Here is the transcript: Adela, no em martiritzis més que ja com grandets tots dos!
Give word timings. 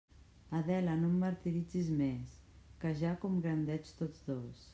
Adela, 0.59 0.95
no 1.01 1.09
em 1.11 1.19
martiritzis 1.25 1.93
més 2.01 2.33
que 2.83 2.95
ja 3.03 3.13
com 3.23 3.37
grandets 3.45 3.99
tots 4.03 4.27
dos! 4.33 4.67